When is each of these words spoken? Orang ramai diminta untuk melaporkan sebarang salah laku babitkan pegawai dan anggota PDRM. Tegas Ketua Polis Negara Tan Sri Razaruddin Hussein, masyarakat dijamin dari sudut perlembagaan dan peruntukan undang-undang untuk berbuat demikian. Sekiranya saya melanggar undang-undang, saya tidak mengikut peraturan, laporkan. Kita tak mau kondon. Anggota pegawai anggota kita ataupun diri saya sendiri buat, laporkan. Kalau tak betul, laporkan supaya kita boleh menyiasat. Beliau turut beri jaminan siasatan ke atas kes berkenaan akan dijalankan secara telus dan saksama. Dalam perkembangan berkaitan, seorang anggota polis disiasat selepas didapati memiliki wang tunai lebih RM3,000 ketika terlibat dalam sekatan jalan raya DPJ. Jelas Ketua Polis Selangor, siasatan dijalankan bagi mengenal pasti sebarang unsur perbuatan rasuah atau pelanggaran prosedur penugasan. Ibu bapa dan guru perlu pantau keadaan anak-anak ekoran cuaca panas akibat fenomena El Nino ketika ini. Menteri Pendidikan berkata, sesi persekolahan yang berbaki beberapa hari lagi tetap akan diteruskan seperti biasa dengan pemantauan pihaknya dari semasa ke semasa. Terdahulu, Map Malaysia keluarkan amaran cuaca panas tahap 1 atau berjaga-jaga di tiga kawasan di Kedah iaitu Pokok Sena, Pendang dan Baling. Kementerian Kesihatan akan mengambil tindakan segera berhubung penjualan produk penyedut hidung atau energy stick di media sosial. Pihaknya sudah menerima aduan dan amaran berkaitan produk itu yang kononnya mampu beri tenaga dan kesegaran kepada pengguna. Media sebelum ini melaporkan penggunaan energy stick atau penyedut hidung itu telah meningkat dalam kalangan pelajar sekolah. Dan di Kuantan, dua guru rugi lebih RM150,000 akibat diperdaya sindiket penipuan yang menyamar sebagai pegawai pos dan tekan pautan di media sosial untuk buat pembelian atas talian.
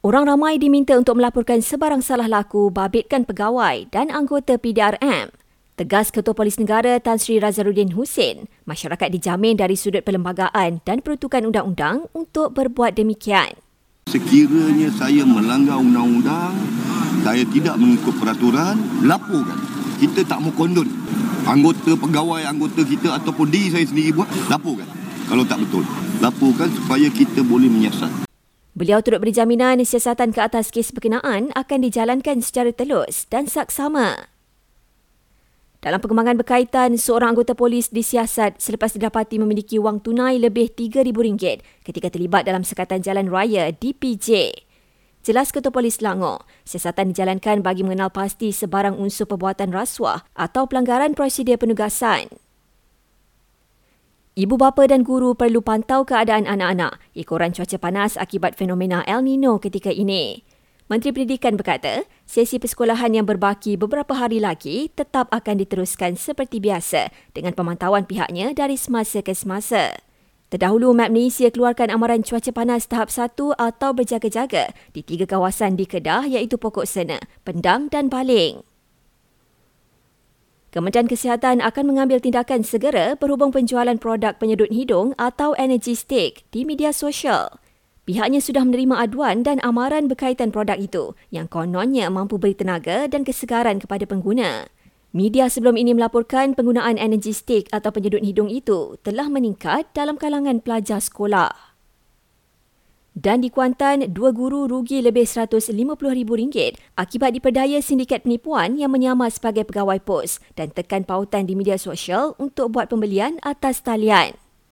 Orang 0.00 0.32
ramai 0.32 0.56
diminta 0.56 0.96
untuk 0.96 1.20
melaporkan 1.20 1.60
sebarang 1.60 2.00
salah 2.00 2.24
laku 2.24 2.72
babitkan 2.72 3.28
pegawai 3.28 3.84
dan 3.92 4.08
anggota 4.08 4.56
PDRM. 4.56 5.28
Tegas 5.76 6.08
Ketua 6.08 6.32
Polis 6.32 6.56
Negara 6.56 6.96
Tan 7.04 7.20
Sri 7.20 7.36
Razaruddin 7.36 7.92
Hussein, 7.92 8.48
masyarakat 8.64 9.12
dijamin 9.12 9.60
dari 9.60 9.76
sudut 9.76 10.00
perlembagaan 10.00 10.80
dan 10.88 11.04
peruntukan 11.04 11.44
undang-undang 11.52 12.08
untuk 12.16 12.56
berbuat 12.56 12.96
demikian. 12.96 13.52
Sekiranya 14.08 14.88
saya 14.96 15.20
melanggar 15.28 15.76
undang-undang, 15.76 16.56
saya 17.20 17.44
tidak 17.52 17.76
mengikut 17.76 18.16
peraturan, 18.16 18.80
laporkan. 19.04 19.60
Kita 20.00 20.24
tak 20.24 20.40
mau 20.40 20.56
kondon. 20.56 20.88
Anggota 21.44 21.92
pegawai 21.92 22.48
anggota 22.48 22.88
kita 22.88 23.20
ataupun 23.20 23.52
diri 23.52 23.68
saya 23.68 23.84
sendiri 23.84 24.16
buat, 24.16 24.32
laporkan. 24.48 24.88
Kalau 25.28 25.44
tak 25.44 25.60
betul, 25.60 25.84
laporkan 26.24 26.72
supaya 26.72 27.04
kita 27.12 27.44
boleh 27.44 27.68
menyiasat. 27.68 28.29
Beliau 28.80 29.04
turut 29.04 29.20
beri 29.20 29.36
jaminan 29.36 29.76
siasatan 29.84 30.32
ke 30.32 30.40
atas 30.40 30.72
kes 30.72 30.96
berkenaan 30.96 31.52
akan 31.52 31.78
dijalankan 31.84 32.40
secara 32.40 32.72
telus 32.72 33.28
dan 33.28 33.44
saksama. 33.44 34.32
Dalam 35.84 36.00
perkembangan 36.00 36.40
berkaitan, 36.40 36.96
seorang 36.96 37.36
anggota 37.36 37.52
polis 37.52 37.92
disiasat 37.92 38.56
selepas 38.56 38.96
didapati 38.96 39.36
memiliki 39.36 39.76
wang 39.76 40.00
tunai 40.00 40.40
lebih 40.40 40.72
RM3,000 40.72 41.60
ketika 41.84 42.08
terlibat 42.08 42.48
dalam 42.48 42.64
sekatan 42.64 43.04
jalan 43.04 43.28
raya 43.28 43.68
DPJ. 43.68 44.48
Jelas 45.28 45.52
Ketua 45.52 45.68
Polis 45.68 46.00
Selangor, 46.00 46.48
siasatan 46.64 47.12
dijalankan 47.12 47.60
bagi 47.60 47.84
mengenal 47.84 48.08
pasti 48.08 48.48
sebarang 48.48 48.96
unsur 48.96 49.28
perbuatan 49.28 49.76
rasuah 49.76 50.24
atau 50.32 50.64
pelanggaran 50.64 51.12
prosedur 51.12 51.60
penugasan. 51.60 52.32
Ibu 54.40 54.56
bapa 54.56 54.88
dan 54.88 55.04
guru 55.04 55.36
perlu 55.36 55.60
pantau 55.60 56.08
keadaan 56.08 56.48
anak-anak 56.48 56.96
ekoran 57.12 57.52
cuaca 57.52 57.76
panas 57.76 58.16
akibat 58.16 58.56
fenomena 58.56 59.04
El 59.04 59.20
Nino 59.28 59.60
ketika 59.60 59.92
ini. 59.92 60.48
Menteri 60.88 61.12
Pendidikan 61.12 61.60
berkata, 61.60 62.08
sesi 62.24 62.56
persekolahan 62.56 63.12
yang 63.12 63.28
berbaki 63.28 63.76
beberapa 63.76 64.16
hari 64.16 64.40
lagi 64.40 64.88
tetap 64.96 65.28
akan 65.28 65.60
diteruskan 65.60 66.16
seperti 66.16 66.56
biasa 66.56 67.12
dengan 67.36 67.52
pemantauan 67.52 68.08
pihaknya 68.08 68.56
dari 68.56 68.80
semasa 68.80 69.20
ke 69.20 69.36
semasa. 69.36 70.00
Terdahulu, 70.48 70.96
Map 70.96 71.12
Malaysia 71.12 71.52
keluarkan 71.52 71.92
amaran 71.92 72.24
cuaca 72.24 72.48
panas 72.48 72.88
tahap 72.88 73.12
1 73.12 73.36
atau 73.60 73.90
berjaga-jaga 73.92 74.72
di 74.96 75.04
tiga 75.04 75.28
kawasan 75.28 75.76
di 75.76 75.84
Kedah 75.84 76.24
iaitu 76.24 76.56
Pokok 76.56 76.88
Sena, 76.88 77.20
Pendang 77.44 77.92
dan 77.92 78.08
Baling. 78.08 78.69
Kementerian 80.70 81.10
Kesihatan 81.10 81.58
akan 81.58 81.84
mengambil 81.90 82.22
tindakan 82.22 82.62
segera 82.62 83.18
berhubung 83.18 83.50
penjualan 83.50 83.98
produk 83.98 84.38
penyedut 84.38 84.70
hidung 84.70 85.18
atau 85.18 85.50
energy 85.58 85.98
stick 85.98 86.46
di 86.54 86.62
media 86.62 86.94
sosial. 86.94 87.58
Pihaknya 88.06 88.38
sudah 88.38 88.62
menerima 88.62 89.02
aduan 89.02 89.42
dan 89.42 89.58
amaran 89.66 90.06
berkaitan 90.06 90.54
produk 90.54 90.78
itu 90.78 91.18
yang 91.34 91.50
kononnya 91.50 92.06
mampu 92.06 92.38
beri 92.38 92.54
tenaga 92.54 93.10
dan 93.10 93.26
kesegaran 93.26 93.82
kepada 93.82 94.06
pengguna. 94.06 94.70
Media 95.10 95.50
sebelum 95.50 95.74
ini 95.74 95.90
melaporkan 95.90 96.54
penggunaan 96.54 97.02
energy 97.02 97.34
stick 97.34 97.66
atau 97.74 97.90
penyedut 97.90 98.22
hidung 98.22 98.46
itu 98.46 98.94
telah 99.02 99.26
meningkat 99.26 99.90
dalam 99.90 100.14
kalangan 100.14 100.62
pelajar 100.62 101.02
sekolah. 101.02 101.69
Dan 103.20 103.44
di 103.44 103.52
Kuantan, 103.52 104.00
dua 104.16 104.32
guru 104.32 104.64
rugi 104.64 105.04
lebih 105.04 105.28
RM150,000 105.28 106.72
akibat 106.96 107.36
diperdaya 107.36 107.76
sindiket 107.84 108.24
penipuan 108.24 108.80
yang 108.80 108.88
menyamar 108.88 109.28
sebagai 109.28 109.68
pegawai 109.68 110.00
pos 110.00 110.40
dan 110.56 110.72
tekan 110.72 111.04
pautan 111.04 111.44
di 111.44 111.52
media 111.52 111.76
sosial 111.76 112.32
untuk 112.40 112.72
buat 112.72 112.88
pembelian 112.88 113.36
atas 113.44 113.84
talian. 113.84 114.49